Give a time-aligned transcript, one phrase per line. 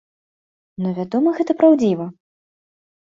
[0.85, 2.05] Ну вядома, гэта праўдзіва.